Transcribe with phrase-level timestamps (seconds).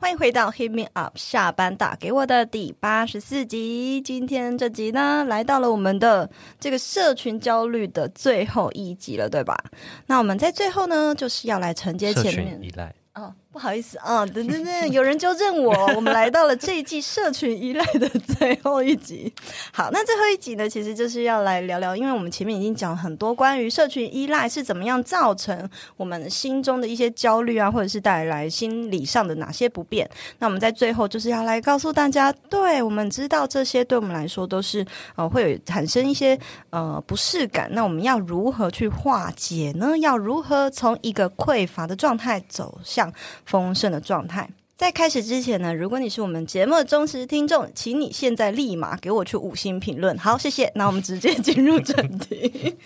[0.00, 4.00] 欢迎回到 Hit Me Up 下班打给我的第八十四集。
[4.00, 6.30] 今天这集呢，来到了我们的
[6.60, 9.58] 这个社群焦虑的最后一集了，对吧？
[10.06, 12.94] 那我们在最后呢，就是要来承接前面依赖。
[13.16, 19.32] 哦，不好意思啊， 等等等，有人纠正我， 我们来到了这一季社群依赖的最后一集。
[19.72, 30.08] 好，那最后一集呢，其实就是要来聊聊，因为我们前面已经讲很多关于社群依赖是怎么样造成我们心中的一些焦虑啊，或者是带来心理上的哪些不便。
[30.38, 34.84] 那我们在最后就是要来告诉大家，对，我们知道这些对我们来说都是
[35.16, 37.68] 呃会有产生一些呃不适感。
[37.72, 39.96] 那我们要如何去化解呢？
[39.98, 43.10] 要如何从一个匮乏的状态走向
[43.48, 44.48] 丰盛的状态。
[44.76, 50.16] 在开始之前呢，如果你是我们节目的忠实听众，请你现在立马给我去五星评论。
[50.16, 50.70] 好，谢谢。
[50.76, 52.76] 那我们直接 进入正题。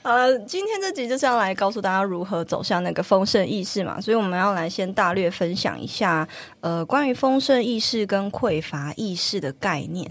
[0.00, 6.26] 呃，今天这集就是要来告诉大家如何走向那个丰盛意识嘛，所以我们要来先大略分享一下，
[6.60, 10.10] 呃，关于丰盛意识跟匮乏意识的概念。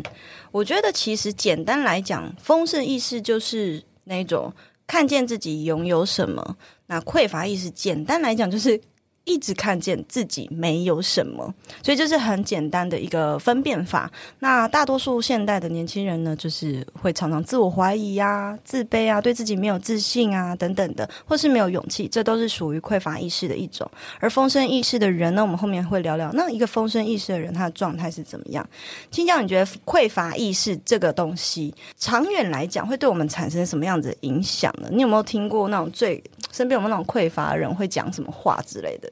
[0.52, 4.54] 我觉得其实简单来讲，丰盛意识就是那种
[4.86, 8.80] 看见自己拥有什么，那匮乏意识简单来讲就是。
[9.24, 14.12] 一直看见自己没有什么，所以这是很简单的一个分辨法。
[14.40, 23.90] 那大多数现代的年轻人呢，就是会常常自我怀疑啊、自卑啊、对自己没有自信啊等等的，或是没有勇气，这都是属于匮乏意识的一种。
[24.20, 28.68] 而丰盛意识的人呢，我们后面会聊聊，那一个丰盛意识的人，他的状态是怎么样？
[29.12, 34.90] 青教，你觉得匮乏意识这个东西，长远来讲会对我们产生什么样子的影响呢？
[34.92, 39.12] 你有没有听过那种最身边有没有那种匮乏的人会讲什么话之类的？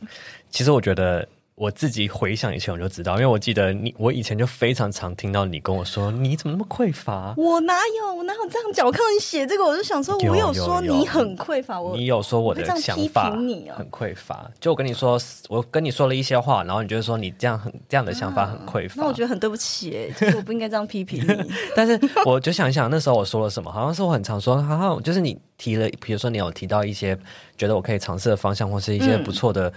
[0.49, 1.27] 其实我觉得
[1.59, 7.33] 我自己回想以前我就知道，因为我记得你，我以前就非常常听到你跟我说，你怎么那么匮乏？
[7.35, 8.87] 我哪有，我哪有这样讲？
[8.87, 13.31] 我看到你写这个，我就想说，我有说你很匮乏，我你有说我的想法
[13.75, 15.19] 很匮乏，就我跟你说，
[15.49, 21.51] 我跟你说了一些话，然后你就说你这样很这样的想法很匮乏，那我觉得很对不起，哎，其实我不应该这样批评你。
[21.75, 23.69] 但是我就想一想，那时候我说了什么？
[23.69, 27.19] 好像是我很常说，好像就是你提了，比如说你有提到一些
[27.57, 29.67] 觉得我可以尝试的方向，或是一些不错的。
[29.67, 29.73] 嗯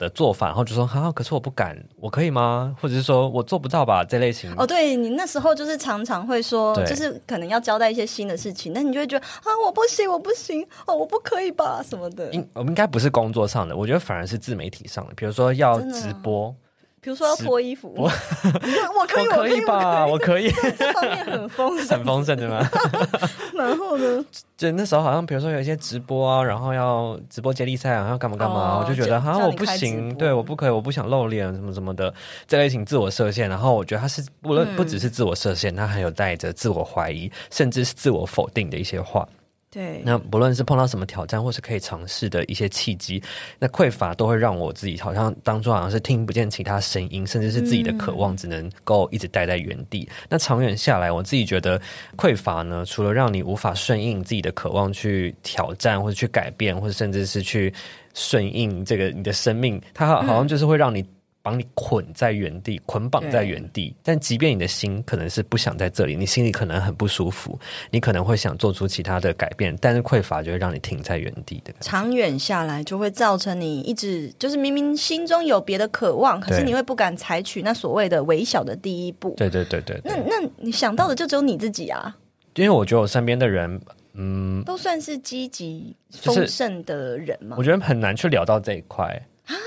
[0.00, 2.74] 的做法，然后就说哈，可是我不敢，我可以吗？
[2.80, 4.02] 或者是说我做不到吧？
[4.02, 12.30] 这类型哦，对你那时候就是常常会说，就是可能要交代一些新的事情，那你就会觉得啊，我不行，我不行，哦，我不可以吧，什么的。
[12.32, 16.54] 应我们应该不是工作上的，我觉得反而是自媒体上的，比如说要直播。
[17.00, 18.04] 比如说要脱衣服，我
[19.00, 22.60] 我可以，我可以吧，我可以， 这方面很丰盛，很丰盛，对吗？
[23.56, 24.24] 然后呢，
[24.56, 32.12] 就那时候好像，比如说有一些直播啊，然后要直播接力赛啊，要干嘛干嘛，我就觉得好像我不行，对，我不可以，我不想露脸，什么什么的，
[32.46, 33.48] 这类型自我设限。
[33.48, 39.26] 然后我觉得他是不论不只是自我设限，他还有带着自我怀疑，甚至是自我否定的一些话。
[39.72, 43.22] 对，那不论是碰到什么挑战，或是可以尝试的一些契机，
[43.58, 50.08] 那匮乏都会让我自己好像当初好像是听不见其他声音，甚至是自己的渴望只能够一直待在原地。
[50.10, 51.80] 嗯、那长远下来，我自己觉得
[52.16, 57.72] 匮乏呢，除了让你无法顺应自己的渴望去挑战，或者去改变，或者甚至是去
[58.12, 61.04] 顺应这个你的生命，它好好像就是会让你。
[61.42, 63.94] 帮你捆在原地，捆绑在原地。
[64.02, 67.58] 但即便你的心可能是不想在这里，你心里可能很不舒服，
[67.90, 71.72] 你可能会想做出其他的改变，但是匮乏就会让你停在原地的。
[71.80, 79.34] 长远下来，就会造成你一直就是明明心中有别的渴望，可是你会不敢采取那所谓的微小的第一步。
[79.36, 80.12] 对对对对，对。
[80.12, 82.16] 那那你想到的就只有你自己啊？
[82.56, 83.80] 因为我觉得我身边的人，
[84.12, 87.56] 嗯，都算是积极丰盛的人嘛。
[87.58, 89.18] 我觉得很难去聊到这一块。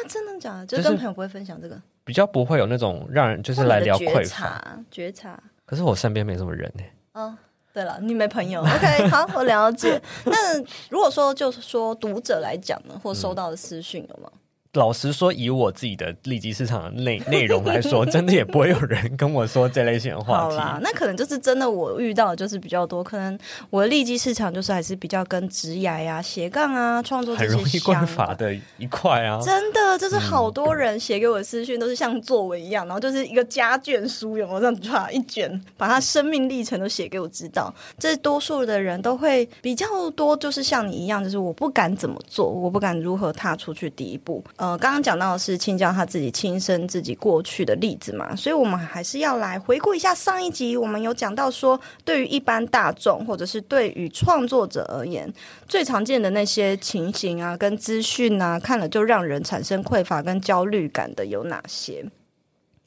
[0.03, 0.65] 啊，真的假的？
[0.65, 5.41] 就跟朋友不会分享这个，比较不会有那种让人就是来聊匮乏觉察。
[5.65, 6.83] 可是我身边没什么人呢。
[7.13, 7.35] 哦，
[7.73, 8.61] 对了，你没朋友。
[8.65, 10.01] OK，好，我了解。
[10.25, 10.59] 那
[10.89, 14.29] 如果说就是说读者来讲呢，或收到的私讯有吗？
[14.73, 20.55] 老实说，以我自己的利基市场的内 内容来说，真的也不会有人跟我说这类型的话题。
[20.57, 23.03] 好啦，那可能就是真的，我遇到的就是比较多。
[23.03, 23.37] 可能
[23.69, 29.39] 我的利基市场就是还是比较跟职涯呀、斜杠啊、创作这些很容易匮乏的一块啊。
[29.43, 37.71] 真的，就是好多人写给我的私讯都是像作文一样，然后就是一个家卷书，有没有这样抓一卷，把他生命历程都写给我知道。
[37.99, 39.85] 这多数的人都会比较
[40.15, 44.43] 多，就是像你一样，就是我不敢怎么做，我不敢如何踏出去第一步。
[44.63, 55.29] 呃，刚刚讲到的是青椒他自己亲身自己过去的例子嘛，所以我们还是要来回顾一下上一集，我们有讲到说，对于一般大众或者是对于创作者而言，
[55.67, 62.01] 最常见的那些情形啊，跟资讯啊，看了就让人产生匮乏跟焦虑感的有哪些？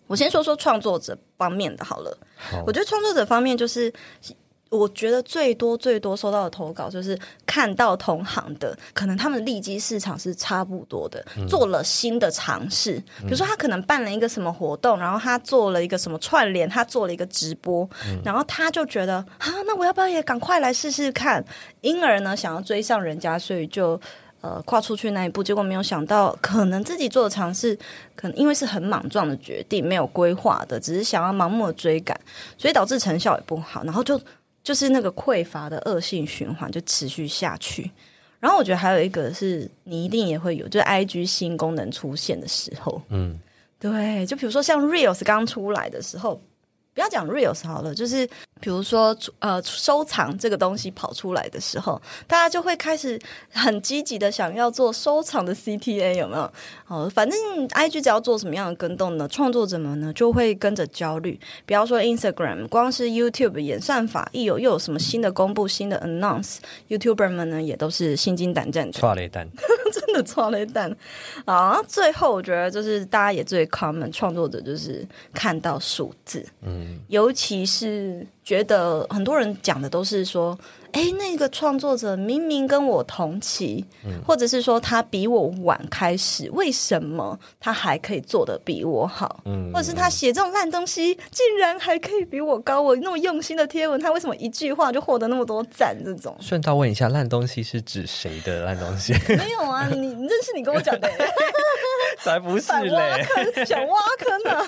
[0.06, 3.92] 我先说说创作者方面的好了，好，我觉得创作者方面就是。
[4.68, 7.16] 我觉得最多最多收到的投稿就是
[7.46, 21.42] 看到同行的，可能他们的利基市场是差不多的，嗯、做了新的尝试，比如说他可能办了一个什么活动，然后他做了一个什么串联，他做了一个直播，嗯、然后他就觉得啊，那我要不要也赶快来试试看？
[21.82, 23.98] 因而呢，想要追上人家，所以就
[24.40, 27.78] 呃跨出去那一步，结果没有想到，可能自己做的尝试，
[28.16, 32.20] 可能因为是很莽撞的决定，没有规划的，只是想要盲目的追赶，
[32.58, 34.20] 所以导致成效也不好，然后就。
[34.66, 37.88] 就是那个匮乏的恶性循环就持续下去，
[38.40, 43.38] 然后我觉得还有一个是你一定也会有，就是 IG 新功能出现的时候，嗯，
[43.78, 46.42] 对，就比如说像 Reels 刚出来的时候。
[46.96, 48.26] 不要讲 reels 好了，就是
[48.58, 53.20] 比如说呃收藏这个东西跑出来的时候，大家就会开始
[53.52, 56.50] 很积极的想要做收藏的 CTA 有没有？
[56.86, 57.38] 哦，反正
[57.68, 61.38] IG 只要做什么样的跟动呢，创作者们呢就会跟着焦虑。
[61.66, 68.90] 比方说 Instagram，光是 YouTube 演算法一有又有什么新的公布、新的 announce，YouTuber 们呢也都是心惊胆战。
[68.90, 69.46] 剉咧等，
[69.92, 70.96] 真的剉咧等
[71.44, 71.82] 啊！
[71.86, 76.85] 最后我觉得就是大家也最 common 创作者就是看到数字，嗯。
[77.08, 80.56] 尤其是觉得很多人讲的都是说，
[80.92, 89.40] 哎，那个创作者明明跟我同期，嗯、或者是说他比我晚开始，为什么他还可以做的比我好？
[89.46, 92.80] 嗯，或者是他写这种烂东西，竟然还可以比我高？
[92.80, 95.96] 我那么用心的贴文，他为什么一句话就获得那么多赞？
[96.04, 99.12] 这种顺道问一下，烂东西是指谁的烂东西？
[99.36, 101.10] 没有啊，你认识你跟我讲的。
[102.22, 102.90] 才不是嘞！
[102.90, 104.64] 挖坑，想挖坑呢？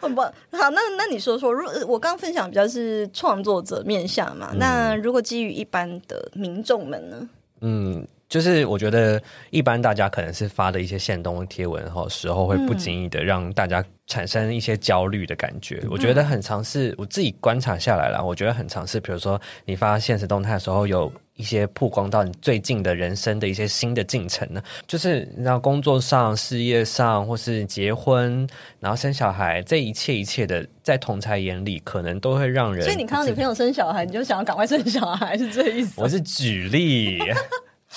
[0.00, 0.20] 不
[0.56, 4.50] 好，那那你说说，如我刚刚分享比较是创作者面向嘛？
[4.52, 7.28] 嗯、那如果基于一般的民众们呢？
[7.60, 9.20] 嗯，就是我觉得
[9.50, 15.80] 一般大家可能是发的一些限动贴文后，时候会不经意的让大家产生一些焦虑的感觉。
[15.82, 21.12] 嗯、我觉得很尝试，我自己观察下来了，我觉得很尝试，比如说你发现实动态的时候有。
[21.36, 28.48] 一些曝光到你最近的人生的一些新的进程呢，就是你知道工作上、事业上，或是结婚，
[28.80, 32.82] 然后生小孩，这一切一切的，在同才眼里，可能都会让人。
[32.82, 36.00] 所以你看到女朋友生小孩，你就想要赶快生小孩，是这意思？
[36.00, 37.18] 我是举例。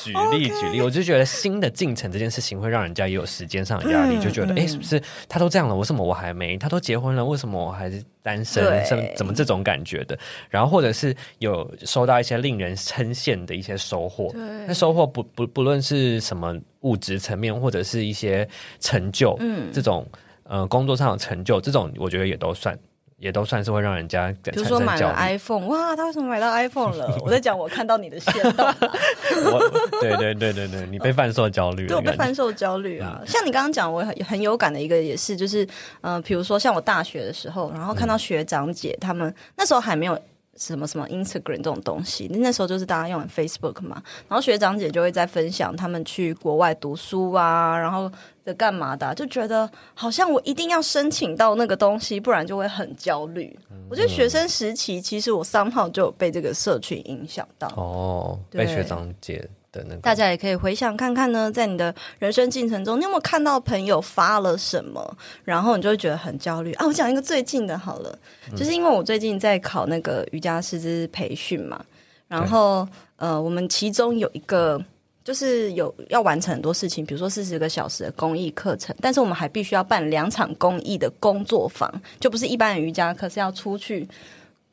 [0.04, 6.58] 举例举例，我就觉得新的进程这件事情会让人家也有时间上的压力，就觉得哎，是不是他都这样了，为什么我还没？
[6.58, 8.64] 他都结婚了，为什么我还是单身？
[8.86, 10.18] 怎怎么这种感觉的？
[10.50, 14.32] 然后或者是有收到一些令人称羡的一些收获，
[14.68, 18.48] 那收获不不不论是什么物质层面，或者是一些
[18.80, 20.06] 成就，嗯，这种
[20.44, 22.78] 呃工作上的成就，这种我觉得也都算。
[23.22, 27.20] 也都算是会让人家，比如说买了 iPhone，哇，他为什么买到 iPhone 了？
[27.22, 28.66] 我在讲，我看到你的线动，
[30.02, 33.22] 对对对对对，你被贩售焦虑了，对，我被贩售焦虑啊。
[33.26, 35.64] 像你刚刚讲，我很很有感的一个也是，就是
[36.02, 40.20] 嗯、呃，比如说像我大学的时候，然后看到学长姐他们、嗯、那时候还没有
[40.56, 48.12] 什么什么 Instagram 这种东西，那时候就是大家用 Facebook 嘛，然后学长姐就会在分享他们去国外读书啊，然后。
[48.58, 49.14] 干嘛的？
[49.14, 53.56] 就觉得好像我一定要申请到那个东西，不然就会很焦虑。
[53.70, 57.68] 嗯、我觉得学生时期其实我 somehow 就有被这个社群影响到。
[57.78, 60.02] 哦，被学长姐的那个。
[60.02, 66.86] 大家也可以回想看看呢，在你的人生进程中，你有没有看到朋友发了什么，然后你就会觉得很焦虑啊？
[66.86, 68.20] 我讲一个最近的好了，
[68.52, 71.84] 嗯、就是因为我最近在考那个瑜伽师资培训嘛，
[72.28, 74.84] 然后呃，我们其中有一个。
[75.22, 84.08] 就是有要完成很多事情，比如说四十个小时的公益课程，但是我们还必须要办两场公益的工作坊，就不是一般的瑜伽课，是要出去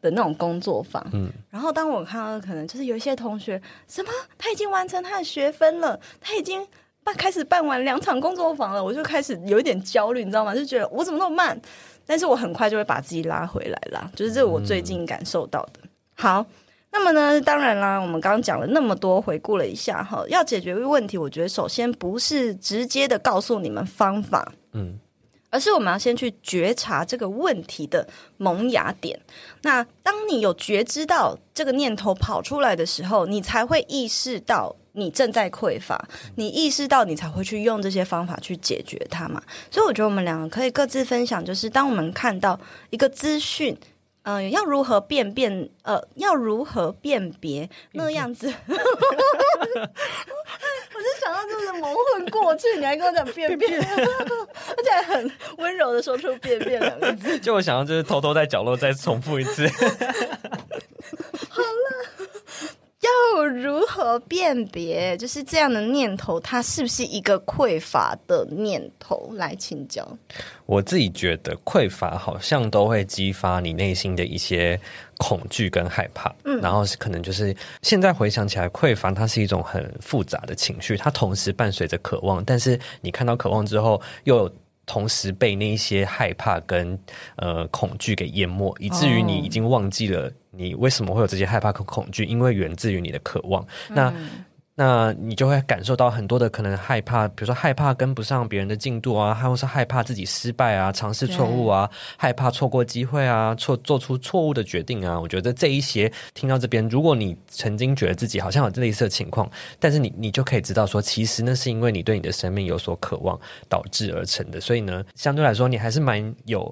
[0.07, 1.05] 的那种工作坊。
[1.13, 6.67] 嗯，然后当我看到可能就是有一些同学，什么他已经完成他的学分了，他已经
[7.03, 10.55] 办开始办完两场工作坊了，我就开始有一点焦虑，你知道吗？
[10.55, 11.61] 就觉得我怎么那么慢？
[12.07, 15.81] 但是我很快就会把自己拉回来啦，就是这是我最近感受到的。
[16.15, 16.47] 好。
[16.99, 24.99] 那么呢，当然啦，我们刚刚讲了那么多，回顾了一下哈，要解决问题，我觉得首先不是直接的告诉你们方法，嗯，
[25.57, 29.19] 而是我们要先去觉察这个问题的萌芽点。
[29.63, 39.43] 那当你有觉知到这个念头跑出来的时候，你才会意识到你正在匮乏，你意识到你才会去用这些方法去解决它嘛。
[39.71, 42.61] 所以我觉得我们两个可以各自分享，就是当我们看到
[42.91, 43.75] 一个资讯。
[44.27, 45.71] 嗯、呃，要如何辨辨？
[45.85, 48.53] 呃，要如何辨别那样子？
[50.97, 57.39] 我就想到就是蒙混过去，你还跟我讲 便便，而且还很温柔的说出“便便”两个字。
[57.41, 59.65] 就我想要，就是偷偷在角落再重复一次。
[59.69, 62.16] 好了，
[63.03, 69.31] 要如何辨别就是这样的念头，它是不是一个匮乏的念头？
[69.35, 70.07] 来请教。
[70.65, 74.81] 我自己觉得匮乏好像都会激发你内心的一些
[75.19, 84.51] 恐惧跟害怕，嗯，然后是可能就是现在回想起来，匮乏它是一种很复杂的情绪，它同时伴随着渴望，但是你看到渴望之后，又
[84.87, 86.99] 同时被那一些害怕跟
[87.37, 94.09] 呃恐惧给淹没，以至于你已经忘记了你为什么会有这些害怕和恐惧，因为源自于你的渴望，那。
[94.11, 105.19] 嗯那那你就会感受到很多的可能害怕，比如说害怕跟不上别人的进度啊，或是害怕自己失败啊，尝试错误啊，害怕错过机会啊，错做出错误的决定啊。
[105.19, 113.41] 我觉得这一些听到这边，如果你曾经觉得自己好像有类似的情况，但是你你就可以知道说，其实那是因为你对你的生命有所渴望
[113.71, 114.61] 导致而成的。
[114.61, 116.63] 所以呢，相对来说，你还是蛮有，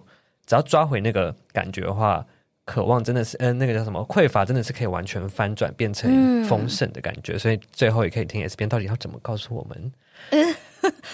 [0.45, 2.23] 只要抓回那个感觉的话。
[2.65, 4.01] 渴望真的是，嗯、呃，那个叫什么？
[4.09, 7.35] 匮乏真的是可以完全翻转，变成丰盛的感觉。
[7.35, 9.93] 嗯、所以最后也可以听 S 边到底要怎么告诉我们。
[10.31, 10.55] 嗯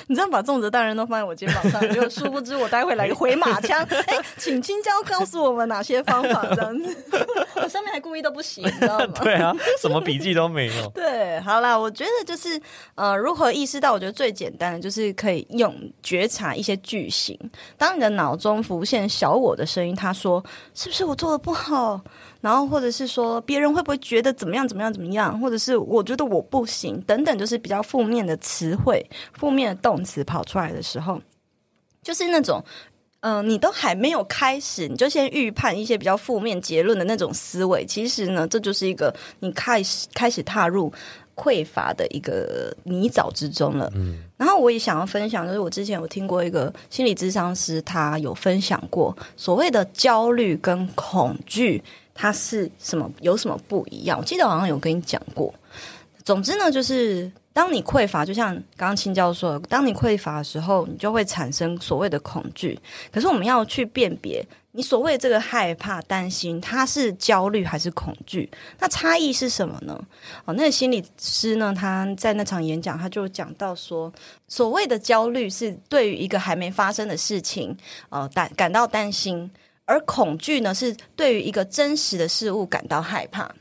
[0.07, 3.83] 你这样把重责大人都放在我肩膀上，就殊不知我待会来个回马枪。
[4.07, 6.97] 哎、欸，请青椒告诉我们哪些方法，这样子。
[7.63, 9.15] 我上面还故意都不写，你知道吗？
[9.23, 10.89] 对啊，什么笔记都没有。
[10.91, 12.61] 对，好啦，我觉得就是
[12.95, 13.93] 呃，如何意识到？
[13.93, 17.39] 我觉得最简单的就是可以用觉察一些句型。
[17.77, 20.43] 当你的脑中浮现小我的声音，他说
[20.75, 22.01] ：“是不是我做的不好？”
[22.41, 25.39] 然后或者是说别人会不会觉得怎么样怎么样怎么样？
[25.39, 29.05] 或者是我觉得我不行等等，就是比较负面的词汇、
[29.35, 31.21] 负面的动词跑出来的时候，
[32.03, 32.65] 就是那种
[33.21, 37.85] 嗯、呃，你都还没有开始，你就先预判一些比较负面结论的那种思维。
[37.85, 40.91] 其实呢，这就是一个你开始开始踏入
[41.37, 43.93] 匮乏的一个泥沼之中了。
[43.95, 51.83] 嗯，然后我也想要分享，就是我之前有听过一个心理咨商师，他有分享过所谓的焦虑跟恐惧。
[52.21, 53.11] 它是什么？
[53.23, 54.19] 有什么不一样？
[54.19, 55.55] 我记得好像有跟你讲过。
[56.23, 62.79] 总之呢，就是当你匮乏，就像刚刚青椒说的，当你匮乏的时候，你就会产生所谓的恐惧。
[63.11, 68.47] 可是我们要去辨别，你所谓这个害怕、担心，它是焦虑还是恐惧？
[68.79, 69.99] 那差异是什么呢？
[70.45, 74.13] 哦，那个心理师呢，他在那场演讲，他就讲到说，
[74.47, 77.75] 所谓的焦虑是对于一个还没发生的事情，
[78.11, 79.51] 呃，感感到担心。
[79.91, 83.53] 而恐惧呢，是对于一个真实的事物感到害怕。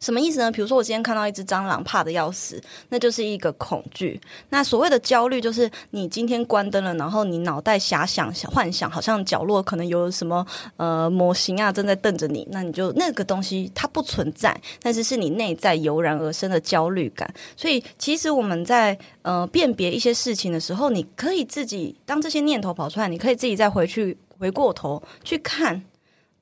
[0.00, 0.50] 什么意思呢？
[0.50, 4.20] 比如说，我今天看到一只蟑螂，怕得要死，那就是一个恐惧。
[4.48, 10.44] 那所谓的焦虑，就是你今天关灯了，然后你脑袋遐想、幻想，好像角落可能有什么
[10.76, 17.32] 呃模型啊正在瞪着你，那你就那个东西它不存在，但是是你内在油然而生的焦虑感。
[17.56, 24.16] 所以，其实我们在呃辨别一些事情的时候，你可以自己当这些念头跑出来，你可以自己再回去。
[24.38, 25.82] 回过头去看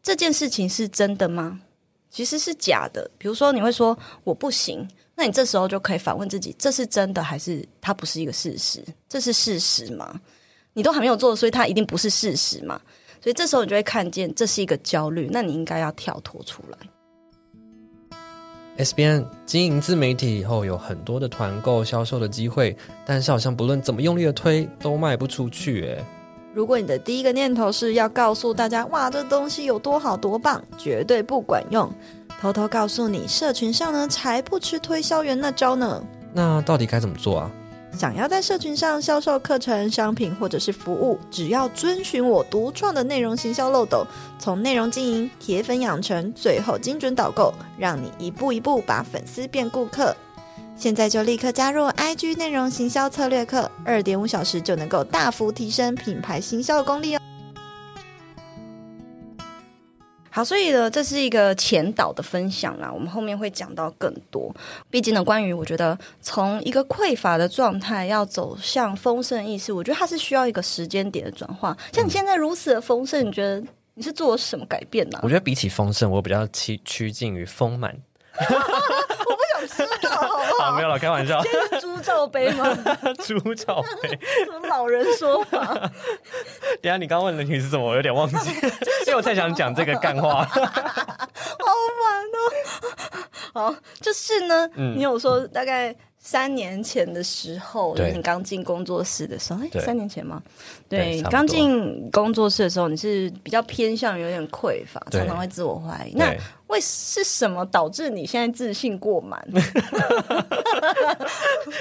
[0.02, 1.60] 这件事情是真的吗？
[2.10, 3.10] 其实是假的。
[3.18, 8.84] 比如说，你会说我不行，那你这时候就可以反问自己：这是真的还是它不是一个事实？
[9.08, 10.20] 这是事实吗？
[10.72, 12.80] 你都还没有做，所以它一定不是事实嘛？
[13.22, 16.78] 所以这时候你就会看见这是一个焦虑，那你应该要跳脱出来。
[18.76, 22.76] S B N 经营自媒体以后，有很多的团购销售的机会，
[23.06, 26.04] 但是好像不论怎么用力的推，都卖不出去，诶。
[26.56, 31.86] 如果你的第一个念头是要告诉大家，哇，这东西有多好多棒，绝对不管用。
[32.40, 36.02] 偷偷告诉你，社群上呢才不吃推销员那招呢。
[36.32, 37.50] 那到底该怎么做啊？
[37.92, 44.06] 想要在社群上销售课程、商品或者是服务，只要遵循我独创的内容行销漏斗，
[44.38, 50.16] 从内容经营、铁粉养成，最后精准导购，让你一步一步把粉丝变顾客。
[50.78, 57.20] 现在就立刻加入 IG 内容行销策略课，二点五小时就能够大幅提升品牌行销的功力哦。
[60.30, 64.54] 好，所以呢，这是一个前导的分享啦，我们后面会讲到更多。
[64.90, 71.74] 毕竟呢，关于我觉得从一个匮乏的状态要走向丰盛意识，我觉得它是需要一个时间点的转化。
[71.90, 73.64] 像你现在如此的丰盛，你觉得
[73.94, 75.18] 你是做了什么改变呢？
[75.22, 77.96] 我觉得比起丰盛，我比较趋趋近于丰满。
[79.66, 80.70] 好不好？
[80.70, 81.42] 好，没有了，开玩笑。
[81.42, 82.66] 这是猪罩杯吗？
[83.24, 84.08] 猪罩杯，
[84.44, 85.74] 什么老人说法？
[86.82, 87.84] 等下你刚问的问题是什么？
[87.86, 88.50] 我有点忘记，
[89.06, 90.44] 因为我太想讲这个干话。
[90.44, 93.72] 好烦哦！
[93.72, 95.94] 好，就是呢，嗯、你有说大概
[96.26, 100.42] 三年前的时候，对就是你刚进工作室的时候，哎对，三年前吗？
[100.88, 106.12] 对，刚进工作室的时候，你是比较偏向于有点匮乏，常常会自我怀疑。
[106.16, 106.34] 那
[106.66, 109.40] 为是什么导致你现在自信过满？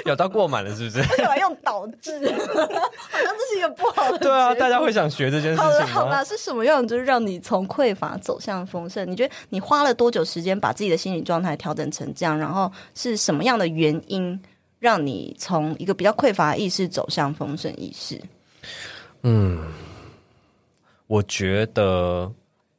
[0.06, 1.00] 有到过满了是不是？
[1.10, 2.20] 为什么用导致？
[2.30, 4.20] 好像这是一个不好的。
[4.20, 5.64] 对啊，大家会想学这件事情？
[5.64, 9.10] 好了好了，是什么样就是让你从匮乏走向丰盛？
[9.10, 12.38] 你觉得你花了多久时间把自己的心理状态调整成这样？
[12.38, 14.35] 然后是什么样的原因
[14.86, 18.22] 让你从一个比较匮乏意识走向丰盛意识？
[19.24, 19.60] 嗯，
[21.08, 22.32] 我觉得。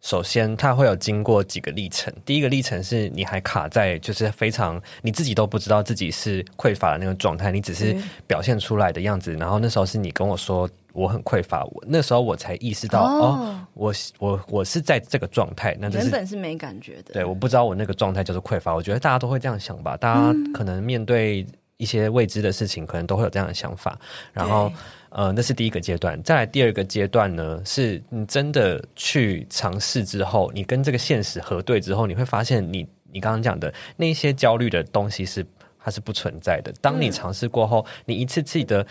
[0.02, 2.14] 首先，它会有经过几个历程。
[2.24, 9.32] 第一个历程是你还卡在就是非常你自己都不知道自己是匮乏的那个状态，你只是表现出来的样子。
[9.32, 15.76] 然后那时候是你跟我说我很匮乏，我那时候我才意识到哦，哦，我我我是在这个状态。
[15.80, 18.72] 那原本是没感觉的，对，我不知道我那个状态就是匮乏。
[18.72, 21.44] 我觉得大家都会这样想吧，大家可能面对
[21.76, 23.98] 一些未知的事情，可能都会有这样的想法。
[24.32, 24.72] 然后。
[25.10, 26.22] 呃，那是第一个阶段。
[26.22, 35.46] 再来第二个阶段呢，是你真的去尝试之后，你跟这个现实核对之后，你会发现你，你你刚刚讲的那些焦虑的东西是
[35.78, 36.70] 它是不存在的。
[36.82, 38.86] 当你尝试过后，嗯、你一次次的。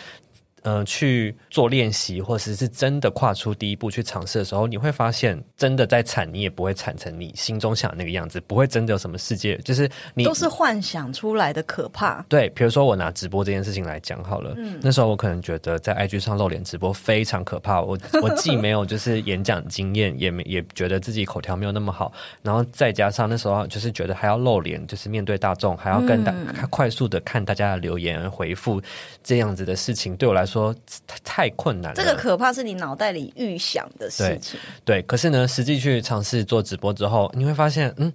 [0.65, 12.25] 呃，去做练习，或者是真的跨出第一步去尝试的时候，你会发现，真的再惨，你也不会惨成你心中想的那个样子，不会真的有什么世界，就是你都是幻想出来的可怕。
[12.27, 28.81] 对，比如说我拿直播这件事情来讲好了，嗯， 那时候我可能觉得在 IG 上露脸直播非常可怕，我 我既没有就是演讲经验，也没也觉得自己口条没有那么好，然后再加上那时候就是觉得还要露脸，就是面对大众，还要跟大、嗯、快速的看大家的留言回复，
[29.23, 30.54] 这样子的事情对我来说。
[30.55, 30.73] 说
[31.23, 34.57] 太困难了，这个可怕是你脑袋里预想的事情。
[34.85, 38.11] 对，对，可是呢，实际去尝试做直播之后，你会发现，嗯。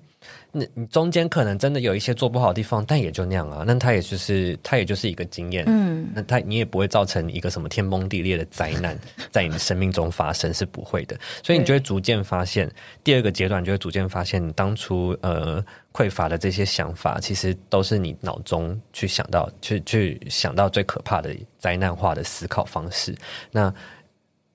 [0.52, 3.62] 那你中间可能真的有一些做不好的地方，但也就那样啊。
[3.66, 6.08] 那它也就是它也就是一个经验，嗯。
[6.14, 8.99] 那它你也不会造成一个什么天崩地裂的灾难
[9.30, 11.16] 在你的生命中发生，是不会的。
[11.42, 12.70] 所以你就会逐渐发现，
[13.04, 23.14] 第二个阶段就会逐渐发现，你当初呃匮乏的这些想法，其实都是你脑中去想到、去去想到最可怕的灾难化的思考方式。
[23.52, 23.72] 那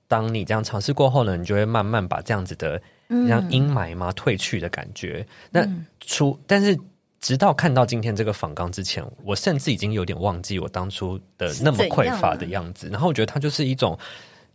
[0.08, 2.82] 当你这样尝试过后呢，你就会慢慢把这样子的。
[3.08, 5.26] 让阴霾嘛褪去的感觉。
[5.52, 5.68] 那
[6.00, 6.78] 出，但是
[7.20, 12.88] 直到看到今天这个访纲之前，我甚至已经有点忘记我当初的那么匮乏的样子。
[12.90, 13.98] 然后我觉得它就是一种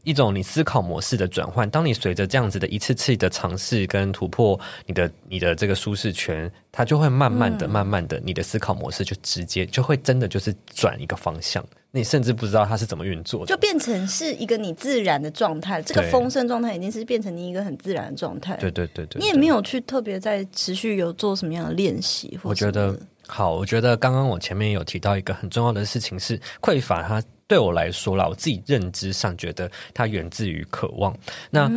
[0.05, 1.69] 一种你思考模式的转换。
[1.69, 11.65] 当你随着这样子的一次次的尝试跟突破，你的你的这个舒适圈，它就会慢慢的、慢慢的，你的思考模式就直接就会真的就是转一个方向。
[11.93, 15.83] 你甚至不知道它是怎么运作的，就变成是一个你自然的状态。
[15.83, 18.57] 这个丰盛状态已经是变成你一个很自然的状态。
[18.59, 22.39] 对对对对，对，你也没有去特别在持续有做什么样的练习。
[22.45, 31.13] 我觉得好，我觉得刚刚我前面有提到一个很重要的事情是匮乏，它对我来说啦，我自己认知上觉得它源自于渴望。
[31.51, 31.69] 那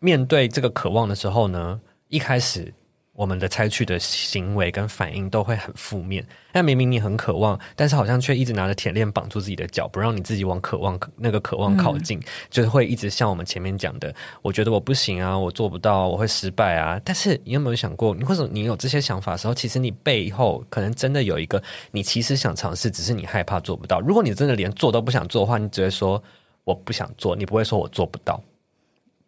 [0.00, 2.72] 面对这个渴望的时候呢，一开始。
[3.18, 6.24] 我们的采取的行为跟反应都会很负面。
[6.52, 17.00] 那明明你很渴望，但是好像却一直拿着铁链绑住自己的脚，不让你自己往渴望那个渴望靠近，嗯，就是会一直像我们前面讲的，我觉得我不行啊，我做不到，我会失败啊。
[17.04, 24.00] 但是你有没有想过，你或者你有这些想法的时候，其实你背后可能真的有一个，你其实想尝试，只是你害怕做不到。
[24.00, 26.22] 如果你真的连做都不想做的话，你只会说
[26.62, 28.40] 我不想做，你不会说我做不到。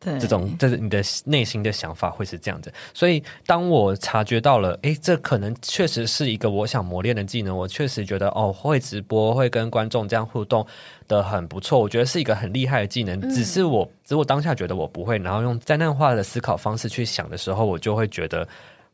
[0.02, 10.66] 对，这种，这是你的内心的想法会是这样子，所以当我察觉到了，诶，这可能确实是一个我想磨练的技能，我确实觉得哦，会直播，会跟观众这样互动
[11.06, 13.20] 的很不错，我觉得是一个很厉害的技能。
[13.28, 18.48] 只是我，只是我当下觉得我不会，然后用灾难化的思考方式去想的时候，我就会觉得，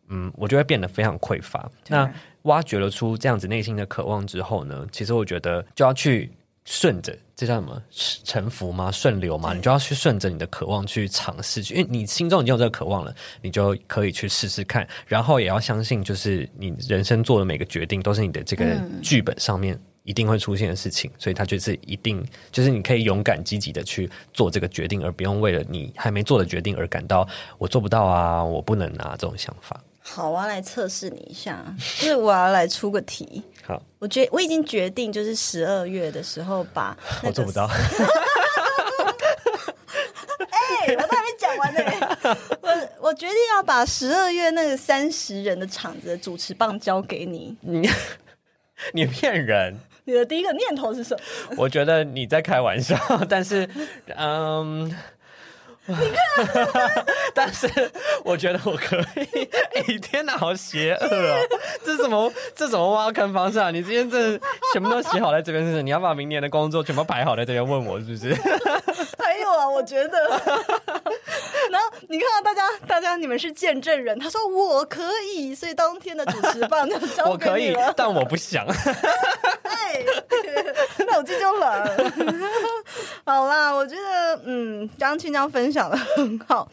[0.09, 1.71] 嗯，我就会变得非常匮乏。
[1.87, 6.29] 那挖掘了出这样子内心的渴望之后呢，其实我觉得就要去。
[6.69, 7.81] 顺着，这叫什么？
[8.25, 8.91] 臣服吗？
[8.91, 9.55] 顺流吗？
[9.55, 14.87] 你就要去顺着你的渴望去尝试去，因为你心中已经有这个渴望了，你就可以去试试看。
[15.07, 21.09] 然后也要相信，就是你人生做的每个决定，都是你的这个剧本上面一定会出现的事情。
[21.15, 27.27] 嗯、所以它就是一定，就是你可以勇敢积极的去做这个决定，而不用为了你还没做的决定而感到
[27.59, 29.81] 我做不到啊，我不能啊这种想法。
[30.09, 31.65] 好，我要来测试你一下，
[31.99, 33.43] 就是我要来出个题。
[33.67, 37.69] 好，我决我已经决定，就是十二月的时候把 我做不到。
[40.49, 41.81] 哎、欸，我都还没讲完呢。
[42.61, 47.57] 我我决定要把十二月那个三十人的场子的主持棒交给你。
[47.61, 47.91] 你
[48.95, 49.77] 你骗人！
[50.05, 51.19] 你的第一个念头是什
[51.51, 51.57] 么？
[51.59, 52.97] 我觉得你在开玩笑，
[53.29, 53.69] 但是
[54.17, 54.97] 嗯。
[55.87, 57.69] 你看， 但是
[58.25, 59.49] 我觉得我可以。
[59.77, 61.39] 哎、天哪，好邪恶啊！
[61.85, 62.33] 这是什么？
[62.55, 63.71] 这怎么挖坑方式啊？
[63.71, 64.39] 你今天这
[64.73, 65.83] 全部都写好在这边，是不是？
[65.83, 68.35] 你要把明年的工作全部排好在这边问我，是不是？
[69.53, 70.19] 啊，我觉得。
[71.71, 75.03] 然后你看到大家，大家你们是见证人，他说我可
[75.35, 77.81] 以，所以当天的主持棒就交给你了。
[77.81, 78.65] 我可以， 但我不想。
[79.63, 80.05] 哎，
[80.99, 82.13] 那我这就冷。
[83.25, 86.69] 好啦，我觉得嗯，刚刚青江分享的很好。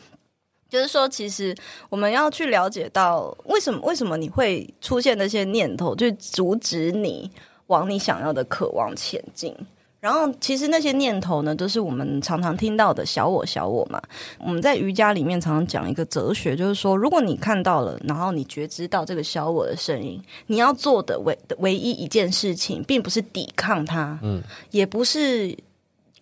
[0.69, 1.55] 就是说，其实
[1.89, 7.29] 我们要去了解到，为什么为什么你会出现那些念头，去阻止你
[7.67, 9.55] 往你想要的渴望前进。
[10.03, 14.01] 然后，其实那些念头呢，都是我们常常听到的小我、小我嘛。
[14.37, 25.57] 我们在瑜伽里面常常讲一个哲学，就是说，如果你看到了，然后你觉知到这个小我的声音，你要做的唯唯一一件事情，并不是抵抗它，嗯，也不是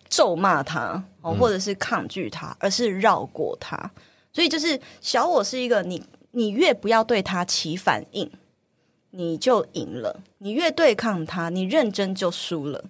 [0.08, 3.90] 咒骂它，哦，或者是抗拒它，而是绕过它。
[4.32, 8.30] 所以就是小我是一个你，你越不要对它起反应，
[9.10, 12.84] 你就赢了；你越对抗它，你认真就输了。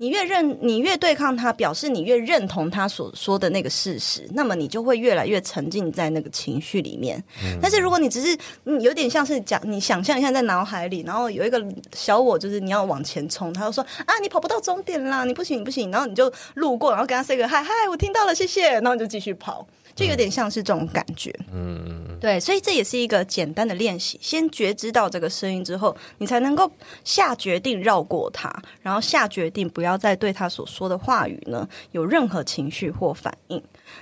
[0.00, 7.22] 你越认，你越对抗他，表示你越认同他所说的那个事实，那么你就会越来越沉浸在那个情绪里面。
[7.42, 11.60] 嗯、但是如果你只是，嗯，有点像是讲，你想象一下在脑海里，然后有一个
[11.92, 19.66] 小我，就是你要往前冲，他就说啊，你跑不到终点啦，你不行，你不行，然后你就路过，然后跟他 say 个嗨嗨，我听到了，谢谢，然后你就继续跑。
[19.98, 24.16] 就有点像是这种感觉，嗯，对，所以这也是一个简单的练习。
[24.22, 26.70] 先觉知到这个声音之后，你才能够
[27.02, 28.48] 下决定绕过它，
[28.80, 33.60] 然后下决定不要再对他所说的话语呢有任何情绪或反应。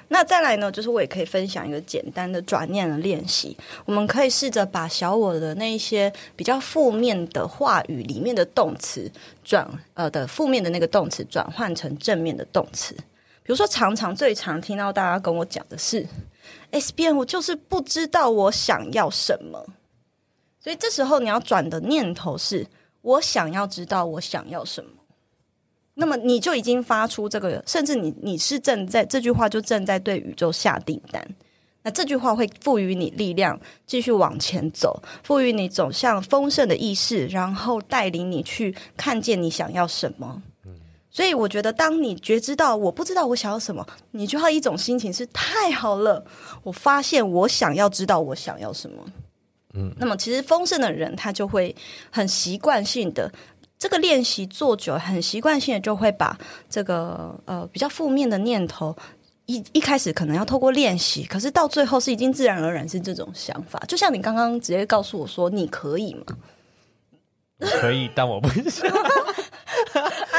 [0.08, 3.56] 那再来呢，就是我也可以分享一个简单的转念的练习。
[3.86, 9.10] 我们可以试着把小我的那一些比较负面的话语里面的动词
[9.42, 12.94] 转呃的负面的那个动词转换成正面的动词。
[13.46, 16.04] 比如说，常常最常听到大家跟我讲的是
[16.72, 19.64] ，S 编，我就是不知道我想要什么。
[20.58, 22.66] 所以这时候你要转的念头是，
[23.02, 24.90] 我想要知道我想要什么。
[25.94, 31.24] 那么你就已经发出这个，甚至你你是正在这句话就正在对宇宙下订单。
[31.82, 33.56] 那这句话会赋予你力量，
[33.86, 40.42] 继续往前走，赋予你走向丰盛的意识，然后带领你去看见你想要什么。
[41.16, 46.22] 所以我觉得，当你觉知到我不知道我想要什么，你就要一种心情是太好了。
[46.62, 49.02] 我发现我想要知道我想要什么。
[49.72, 51.74] 嗯，那么其实丰盛的人他就会
[52.10, 53.32] 很习惯性的
[53.78, 58.94] 这个练习做久，很习惯性的就会把这个呃比较负面的念头
[59.46, 63.82] 一一开始可能要透过练习，可是到最后是已经自然而然是这种想法。
[63.88, 66.24] 就像你刚刚直接告诉我说，你可以吗？
[67.80, 68.86] 可以，但我不想。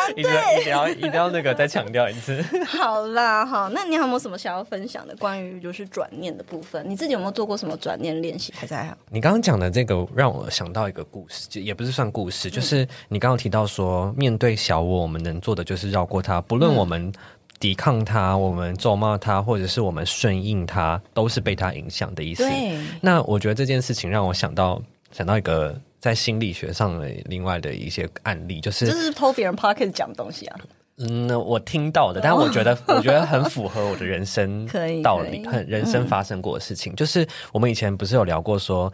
[0.14, 2.42] 啊、一定要一定要一定要那个再强调一次。
[2.66, 6.84] 好啦，好，那你还有没有什么想要分享的关于就是转念的部分？
[6.88, 8.54] 你自己有没有做过什么转念练习？
[8.56, 8.96] 还在？
[9.10, 17.12] 你刚刚讲的这个让我想到一个故事，就也不是算故事，就是你刚刚提到说，面对小我，我们能做的就是绕过它，不论我们
[17.60, 22.44] 抵抗它，我们咒骂它，或者是我们顺应它，都是被它影响的意思。
[22.48, 22.78] 对。
[23.02, 25.80] 那我觉得这件事情让我想到想到一个。
[26.00, 30.60] 在心理学上的另外的一些案例，就是这是偷别人 pocket 讲的东西啊。
[31.00, 34.68] 嗯，我听到的，但是我觉得 我觉得很符合我的人生
[35.04, 36.96] 道理，很人生发生过的事情。
[36.96, 38.92] 就是我们以前不是有聊过说，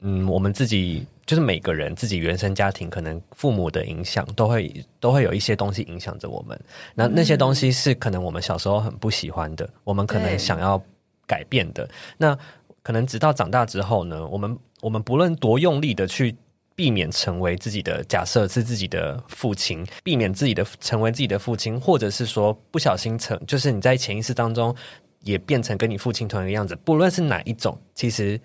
[0.00, 6.60] 嗯，我们自己就是每个人自己原生家庭可能父母的影响，都会都会有一些东西影响着我们。
[6.94, 10.82] 那那些东西是可能我们小时候很不喜欢的，我们可能想要
[11.24, 11.88] 改变的。
[12.16, 12.36] 那
[12.82, 14.58] 可能直到长大之后呢，我们。
[14.80, 16.36] 我们不论多用力的去
[16.74, 24.74] 避免成为自己的假设是自己的父亲，避免自己的成为自己的父亲，或者是说不小心成，就是你在潜意识当中
[25.22, 26.76] 也变成跟你父亲同一个样子。
[26.84, 28.40] 不论是哪一种，其实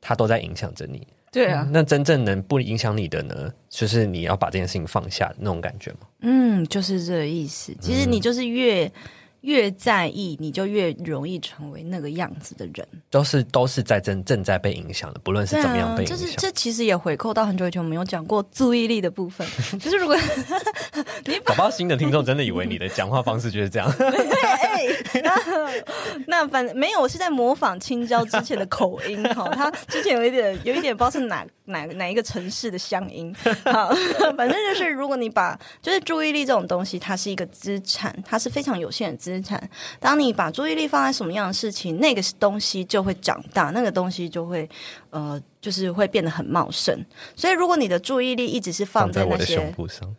[0.00, 1.06] 他都在影响着你。
[1.30, 3.52] 对啊，嗯，那真正能不影响你的呢？
[3.68, 5.98] 就是你要把这件事情放下那种感觉吗？
[6.20, 7.72] 嗯，就是这个意思。
[7.80, 8.90] 其实你就是越。
[9.42, 12.86] 越在意，你就越容易成为那个样子的人。
[13.10, 16.16] 都是都是在正正在被影响的，不论是怎么样被影响。
[16.16, 19.46] 就是这其实也回扣到很久以前我们有讲过注意力的部分。
[19.80, 20.16] 就是如果
[21.24, 23.90] 你搞不好新的听众真的以为你的讲话方式就是这样。
[23.96, 25.32] 对，那
[26.26, 29.48] 那反正没有，我是在模仿青椒之前的口音哈。
[29.54, 33.34] 他之前有一点有一点不知道是哪哪哪一个城市的乡音。
[33.64, 33.90] 好，
[34.36, 39.42] 反正就是如果你把就是注意力这种东西，它是一个资产，它是非常有限的资。
[39.42, 44.68] 产，当你把注意力放在什么样的事情，那个东西就会长大，那个东西就会
[45.10, 46.98] 呃，就是会变得很茂盛。
[47.36, 50.16] 所以，如果你的注意力一直是放在那些，放在我的胸部上，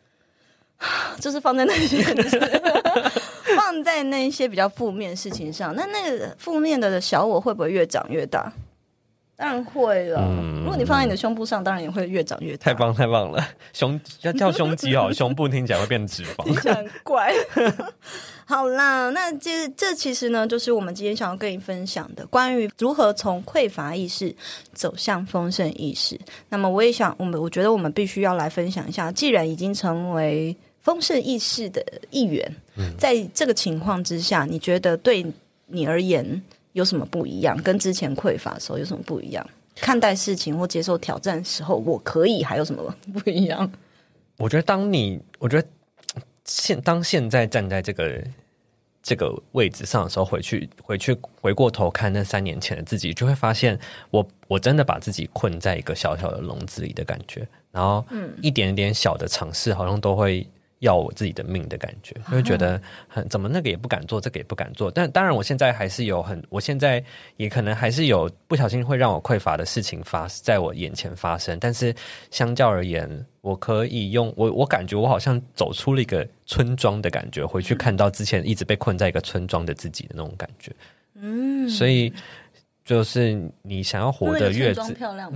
[1.19, 2.01] 就是放在那些，
[3.57, 8.53] 放在那些比较负面的事情上，那那个负面的小我会不会越长越大？
[9.37, 10.19] 当然会了。
[10.19, 12.65] 嗯、如果你放在你的胸部上，当然也会越长越大。
[12.65, 17.31] 太棒太棒了，胸要叫 胸肌哦，胸部听起来会变脂肪， 听起来很怪。
[18.45, 24.35] 好啦，那这这其实呢，就是我们今天想要跟你分享的，关于如何从匮乏意识
[24.73, 26.19] 走向丰盛意识。
[26.49, 35.23] 那么，我也想，我们我觉得我们必须要来分享一下，既然已经成为丰盛意识的一员，嗯、在这个情况之下，你觉得对
[35.67, 36.41] 你而言？
[36.73, 37.55] 有什么不一样？
[37.63, 39.47] 跟之前匮乏的时候有什么不一样？
[39.75, 43.71] 看待事情或接受挑战的时候，我可以还有什么不一样？
[44.37, 45.67] 我觉得，当你我觉得
[46.45, 48.23] 现当现在站在这个
[49.03, 60.47] 这个位置上的时候，回去回去回过头看那三年前的自己，就会发现我我真的把自己困在一个小小的笼子里的感觉，然后嗯，一点点小的尝试，好像都会。
[60.79, 64.91] 要我自己的命的感觉，就会觉得很怎么那个也不敢做，这个也不敢做。
[64.91, 67.03] 但当然，我现在还是有很，我现在
[67.37, 71.57] 也可能还是有不小心会让我匮乏的事情发在我眼前发生。
[71.59, 71.95] 但是
[72.29, 80.71] 相较而言，我可以用我我感觉我好像走出了一个村庄的感觉，回去看到之前一直被困在一个村庄的自己的那种感觉。
[81.15, 82.13] 嗯，所以
[82.85, 85.33] 就是你想要活得越漂亮，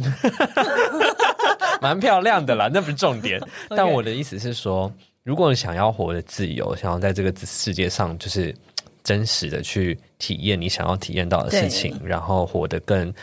[1.82, 3.42] 蛮漂亮的啦，那不是重点。
[3.70, 4.94] 但我的意思是说。
[5.24, 8.54] 如果你想要活得自由，想要在这个世界上就是
[9.04, 13.14] 真实的去体验你想要体验到的事情，然后活得更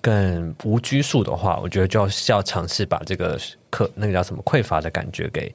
[0.00, 3.38] 更无拘束的话，我觉得就要要尝试把这个
[3.70, 5.54] 匮那个叫什么匮乏的感觉给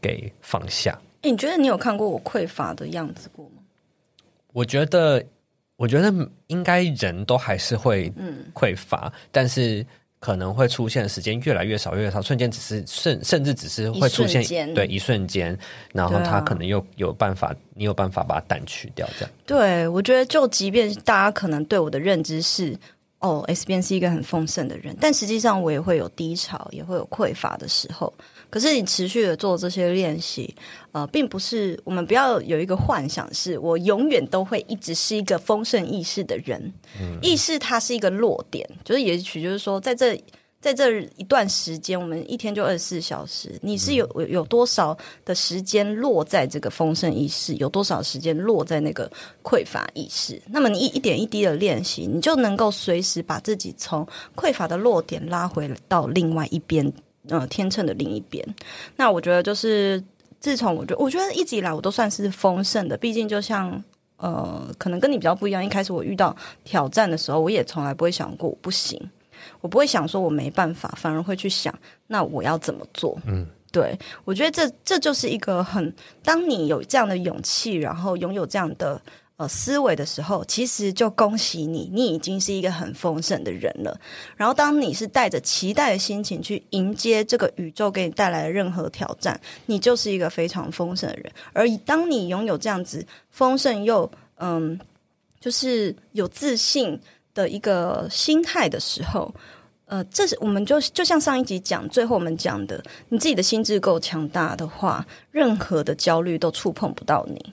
[0.00, 0.98] 给放下。
[1.22, 3.62] 欸，你觉得你有看过我匮乏的样子过吗？
[4.52, 5.22] 我觉得，
[5.76, 6.12] 我觉得
[6.46, 8.12] 应该人都还是会
[8.54, 9.84] 匮乏，嗯，但是。
[10.20, 15.56] 可能会出现的时间越来越少，越来越少，瞬间只是甚甚至只是会出现对一瞬间，
[15.92, 19.30] 然后他可能又有办法，啊、你有办法把它淡去掉，这样。
[19.46, 22.76] 对，我觉得就即便大家可能对我的认知是，
[23.20, 28.12] 哦，S 边是一个很丰盛的人，但实际上我也会有低潮，也会有匮乏的时候。
[28.50, 30.54] 可是你持续的做这些练习，
[30.92, 36.72] 呃，并不是我们不要有一个幻想，是我永远都会一直是一个丰盛意识的人。
[37.00, 40.18] 嗯，意识它是一个落点，就是也许就是说，在这
[40.60, 49.08] 在这一段时间，我们一天就二十四小时，你是有有多少的时间落在这个丰盛意识，有多少时间落在那个
[49.44, 50.40] 匮乏意识？
[50.48, 56.92] 那么你一一点一滴的练习，你就能够随时把自己从匮乏的落点拉回到另外一边。
[57.28, 58.44] 呃，天秤的另一边，
[58.96, 60.02] 那我觉得就是
[60.40, 62.96] 自从我觉得，我觉得一直以来我都算是丰盛的。
[62.96, 63.82] 毕竟就像
[64.16, 65.64] 呃，可能跟你比较不一样。
[65.64, 69.00] 一开始我遇到挑战的时候，我也从来不会想过我不行，
[69.60, 71.72] 我不会想说我没办法，反而会去想
[72.06, 73.18] 那我要怎么做。
[73.26, 79.00] 嗯，对，我觉得这这就是一个很，当你有这样的勇气，然后拥有这样的。
[79.38, 83.96] 呃，思维的时候，其实就恭喜你，你已经是一个很丰盛的人了。
[84.36, 91.32] 然后，当你是带着期待的心情去迎接这个宇宙给你带来的任何挑战，你就是一个非常丰盛的人。
[91.52, 94.76] 而当你拥有这样子丰盛又嗯，
[95.40, 97.00] 就是有自信
[97.32, 99.32] 的一个心态的时候，
[99.84, 107.52] 呃，这是我们就就像上一集讲，最后我们讲的，你自己的心智够强大的话，任何的焦虑都触碰不到你。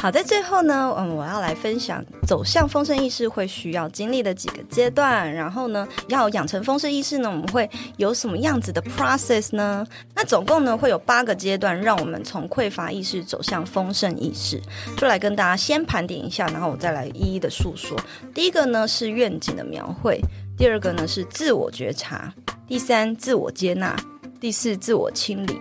[0.00, 9.84] 好，在最后呢，嗯，我要来分享走向丰盛意识会需要经历的几个阶段，然后呢，要养成丰盛意识呢，我们会有什么样子的 process 呢？
[10.14, 14.62] 那总共呢会有八个阶段，让我们从匮乏意识走向丰盛意识，
[14.96, 17.98] 就来跟大家先盘点一下，然后我再来一一的诉说。
[18.32, 20.20] 第一个呢是愿景的描绘，
[20.56, 22.32] 第二个呢是自我觉察，
[22.68, 23.96] 第三自我接纳，
[24.40, 25.58] 第四自我清理，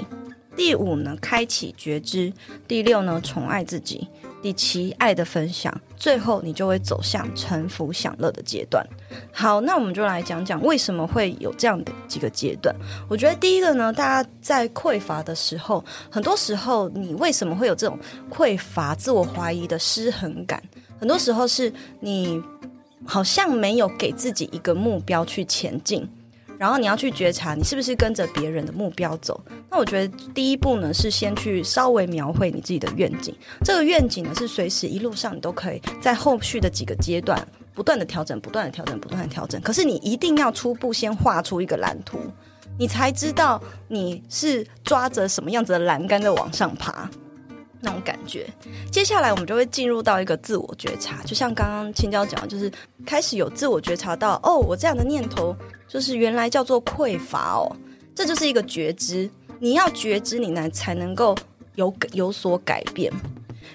[0.55, 2.31] 第五呢开启觉知，
[2.67, 4.07] 第六呢宠爱自己。
[4.41, 8.85] 第七，爱的分享，最后你就会走向臣服享乐的阶段。
[9.31, 12.73] 好，那我们就来讲讲为什么会有这样的几个阶段。
[13.09, 17.97] 我觉得第一个呢，大家在匮乏的时候，很多时候你为什么会有这种
[18.29, 20.61] 匮乏、自我怀疑的失衡感？
[20.99, 22.41] 很多时候是你
[23.05, 26.07] 好像没有给自己一个目标去前进。
[26.57, 29.39] 然后你要去觉察，你是不是跟着别人的目标走？
[29.69, 33.35] 那我觉得第一步呢，是先去稍微描绘你自己的愿景。
[33.63, 39.61] 这个愿景呢，是随时一路上你都可以在后续的几个阶段不断的调整，不断的调整，不断的调整。
[39.61, 42.17] 可是你一定要初步先画出一个蓝图，
[42.79, 47.09] 你才知道你是抓着什么样子的栏杆在往上爬。
[47.79, 48.47] 那种感觉，
[48.91, 52.71] 接下来我们就会进入到一个自我觉察，就像刚刚青椒讲的，就是
[53.05, 55.55] 开始有自我觉察到，哦，我这样的念头
[55.87, 57.71] 就是原来叫做匮乏哦，
[58.15, 59.29] 这就是一个觉知。
[59.59, 61.35] 你要觉知，你呢才能够
[61.75, 63.11] 有有所改变。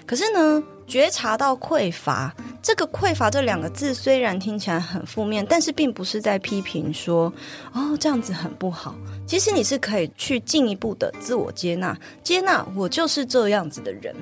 [0.05, 7.31] 可是呢，觉察到匮乏，这个匮乏这两个字虽然听起来很负面，但是并不是在批评说
[7.73, 8.95] 哦这样子很不好。
[9.25, 14.15] 其实你是可以去进一步的自我接纳，接纳我就是这样子的人。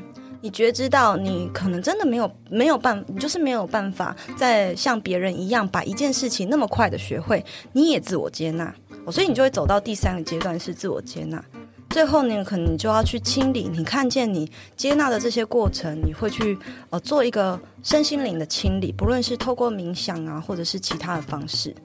[0.43, 8.73] 你觉知到你可能真的没有没有办，你就是没有办法再像别人一样把一件事情那么快的学会，你也自我接纳，
[9.11, 11.43] 所以你就会走到第三个阶段是自我接纳。
[11.91, 16.57] 最后呢，可能就要去清理你看见你接纳的这些过程，你会去
[16.89, 21.75] 呃做一个身心灵的清理，不论是透过冥想啊，或者是其他的方式。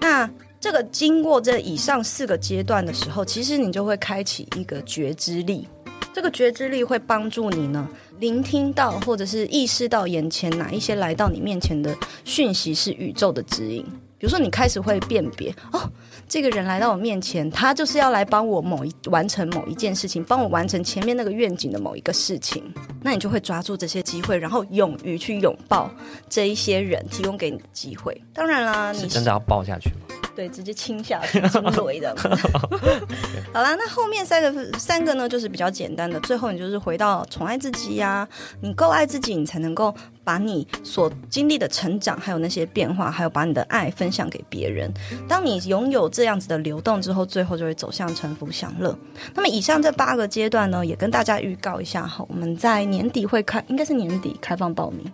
[0.00, 5.68] 那这个经过这以上四个阶段的时候，其实你就会开启一个觉知力。
[6.14, 7.88] 这个觉知力会帮助你呢，
[8.18, 13.84] 聆听到或者是意识到眼前哪一些来到你面前的讯息是宇宙的指引。
[14.22, 15.80] 比如说，你开始会辨别哦。
[16.28, 22.62] 这个人来到我面前，他就是要来帮我某一完成某一件事情，帮我完成前面那个愿景的某一个事情。
[23.02, 25.90] 那你就会抓住这些机会，然后勇于去拥抱
[26.28, 28.16] 这一些人提供给你的机会。
[28.32, 30.14] 当然啦，你是真的要抱下去吗？
[30.34, 32.14] 对，直接亲下去，亲雷的。
[33.52, 36.18] 好啦，那后面三个三个呢，就是比较简单的。
[36.20, 38.28] 最后，你就是回到宠爱自己呀、啊，
[38.60, 44.90] 你够爱自己，你才能够把你所经历的成长，还有那些变化，还有把你的爱分享给别人。
[45.28, 48.96] 当你拥有这样子的流动之后，最后就会走向沉浮享乐。
[49.34, 55.04] 那么，以上这八个阶段呢，也跟大家预告一下哈，我们在年底会开，应该是年底开放报名。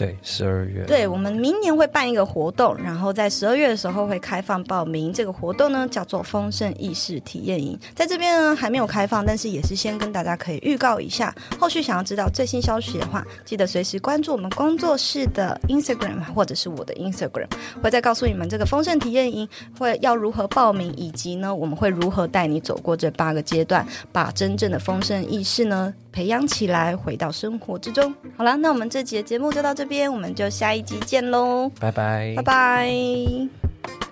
[0.00, 0.82] 对，十二月。
[0.86, 5.12] 对，我们明年会办一个活动，然后在十二月的时候会开放报名。
[5.12, 11.34] 这个活动呢叫做丰盛意识体验营，在这边呢还没有开放，但是也是先跟大家可以预告一下。
[11.58, 17.48] 后续想要知道最新消息的话，记得随时关注我们工作室的 Instagram 或者是我的 Instagram，
[17.82, 19.46] 会再告诉你们这个丰盛体验营
[19.78, 28.14] 会要如何报名，以及呢我们会如何带你走过这八个阶段，把真正的丰盛意识呢培养起来，回到生活之中。
[28.36, 34.09] 好了，那我们这集的节目就到这边，我们就下一集见喽，拜拜，拜拜。